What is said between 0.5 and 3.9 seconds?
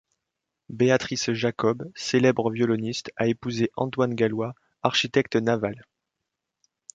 Béatrice Jacob, célèbre violoniste, a épousé